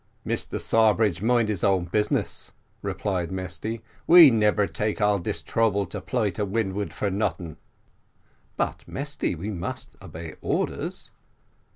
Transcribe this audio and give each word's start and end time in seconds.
"Mr 0.25 0.59
Sawbridge 0.59 1.21
mind 1.21 1.47
him 1.47 1.57
own 1.61 1.85
business," 1.85 2.53
replied 2.81 3.31
Mesty, 3.31 3.83
"we 4.07 4.31
nebber 4.31 4.65
take 4.65 4.99
all 4.99 5.19
dis 5.19 5.43
trubble 5.43 5.87
to 5.89 6.01
ply 6.01 6.31
to 6.31 6.43
windward 6.43 6.91
for 6.91 7.11
noting." 7.11 7.57
"But, 8.57 8.87
Mesty, 8.87 9.35
we 9.35 9.51
must 9.51 9.95
obey 10.01 10.33
orders." 10.41 11.11